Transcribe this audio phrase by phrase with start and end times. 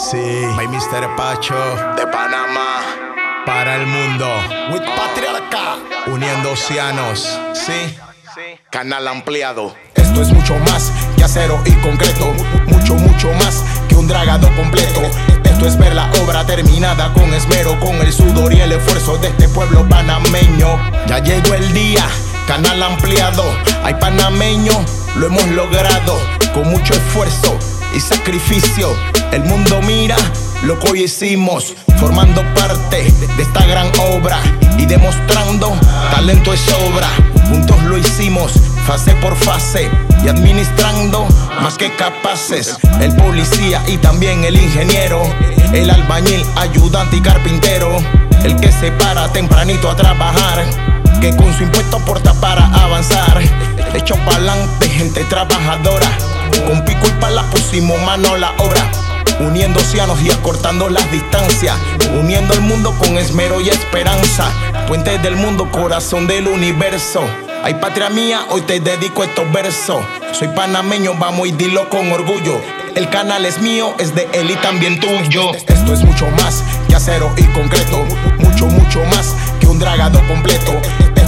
[0.00, 1.14] Sí, by Mr.
[1.14, 1.54] Pacho
[1.94, 2.80] de Panamá
[3.44, 4.26] para el mundo.
[4.72, 5.76] With Patriarca,
[6.06, 7.38] uniendo océanos.
[7.52, 7.98] Sí,
[8.70, 9.74] canal ampliado.
[9.94, 12.32] Esto es mucho más que acero y concreto.
[12.66, 15.02] Mucho, mucho más que un dragado completo.
[15.44, 19.28] Esto es ver la obra terminada con esmero, con el sudor y el esfuerzo de
[19.28, 20.78] este pueblo panameño.
[21.08, 22.06] Ya llegó el día,
[22.46, 23.44] canal ampliado.
[23.84, 24.72] Hay panameño,
[25.16, 26.18] lo hemos logrado
[26.54, 27.58] con mucho esfuerzo
[27.94, 28.94] y sacrificio.
[29.32, 30.16] El mundo mira
[30.62, 34.38] lo que hoy hicimos, formando parte de esta gran obra
[34.78, 35.76] y demostrando
[36.10, 37.08] talento es obra.
[37.48, 38.52] Juntos lo hicimos,
[38.86, 39.90] fase por fase
[40.24, 41.26] y administrando
[41.62, 42.76] más que capaces.
[43.00, 45.22] El policía y también el ingeniero,
[45.72, 47.98] el albañil, ayudante y carpintero,
[48.44, 50.64] el que se para tempranito a trabajar,
[51.20, 53.40] que con su impuesto aporta para avanzar.
[53.94, 56.08] Hecho pa'lante, gente trabajadora
[56.66, 56.84] con
[57.20, 58.90] pala pusimos mano a la obra.
[59.40, 61.76] Uniendo océanos y acortando las distancias.
[62.18, 64.50] Uniendo el mundo con esmero y esperanza.
[64.88, 67.22] Puente del mundo, corazón del universo.
[67.62, 70.02] Ay, patria mía, hoy te dedico estos versos.
[70.32, 72.60] Soy panameño, vamos y dilo con orgullo.
[72.94, 75.52] El canal es mío, es de él y también tuyo.
[75.54, 78.04] Esto es mucho más que acero y concreto.
[78.38, 80.72] Mucho, mucho más que un dragado completo.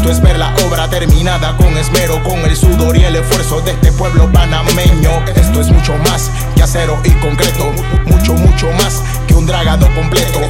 [0.03, 3.71] Esto es ver la obra terminada con esmero, con el sudor y el esfuerzo de
[3.71, 5.25] este pueblo panameño.
[5.37, 7.73] Esto es más que acero y concreto,
[8.07, 10.41] mucho, mucho más que un dragado completo.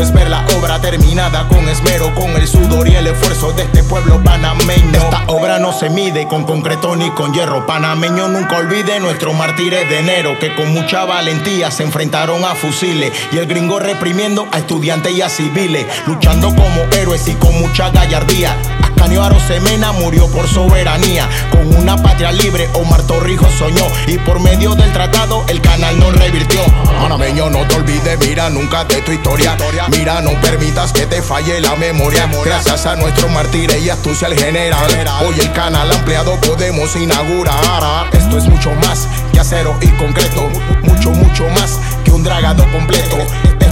[0.00, 3.82] Es ver la obra terminada con esmero, con el sudor y el esfuerzo de este
[3.82, 4.92] pueblo panameño.
[4.92, 7.66] Esta obra no se mide con concreto ni con hierro.
[7.66, 13.12] Panameño nunca olvide nuestros mártires de enero que con mucha valentía se enfrentaron a fusiles
[13.32, 17.90] y el gringo reprimiendo a estudiantes y a civiles, luchando como héroes y con mucha
[17.90, 18.56] gallardía.
[18.98, 21.28] Canio Arosemena murió por soberanía.
[21.50, 23.86] Con una patria libre, Omar Torrijos soñó.
[24.08, 26.10] Y por medio del tratado, el canal no
[28.16, 29.56] mira nunca de tu historia.
[29.90, 32.28] Mira, no permitas que te falle la memoria.
[32.44, 34.86] Gracias a nuestro mártires y astucia al general.
[35.26, 38.08] Hoy el canal ampliado podemos inaugurar.
[38.12, 40.48] Esto es mucho más que acero y concreto.
[40.82, 43.18] Mucho, mucho más que un dragado completo.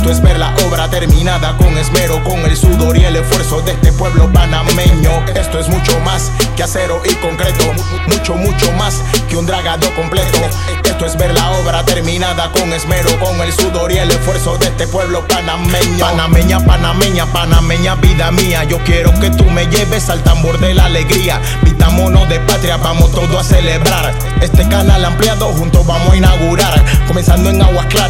[0.07, 3.73] Esto es ver la obra terminada con esmero, con el sudor y el esfuerzo de
[3.73, 5.11] este pueblo panameño.
[5.35, 7.65] Esto es mucho más que acero y concreto,
[8.07, 10.39] mucho, mucho más que un dragado completo.
[10.85, 14.67] Esto es ver la obra terminada con esmero, con el sudor y el esfuerzo de
[14.67, 15.99] este pueblo panameño.
[15.99, 18.63] Panameña, panameña, panameña, vida mía.
[18.63, 21.41] Yo quiero que tú me lleves al tambor de la alegría.
[21.63, 24.15] Vitámonos de patria, vamos todos a celebrar.
[24.41, 26.85] Este canal ampliado, juntos vamos a inaugurar.
[27.09, 27.59] Comenzando en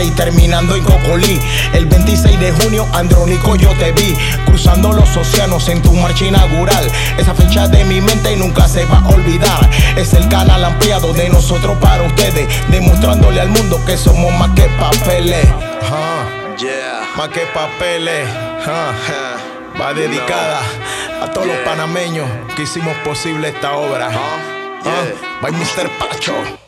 [0.07, 1.41] y terminando en Cocolí.
[1.73, 4.17] El 26 de junio, Andrónico, yo te vi.
[4.47, 6.91] Cruzando los océanos en tu marcha inaugural.
[7.19, 9.69] Esa fecha de mi mente y nunca se va a olvidar.
[9.97, 14.69] Es el canal ampliado de nosotros para ustedes, demostrándole al mundo que somos más que
[14.79, 15.47] papeles.
[17.17, 18.29] Más que papeles.
[19.81, 20.61] Va dedicada
[21.23, 24.11] a todos los panameños que hicimos posible esta obra.
[25.43, 25.91] By Mr.
[25.99, 26.66] Pacho.